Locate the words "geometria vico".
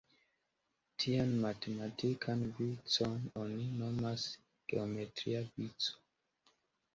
4.73-5.97